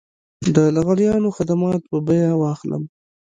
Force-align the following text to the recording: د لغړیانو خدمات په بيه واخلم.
د 0.55 0.57
لغړیانو 0.75 1.29
خدمات 1.37 1.81
په 1.91 1.97
بيه 2.07 2.31
واخلم. 2.41 2.83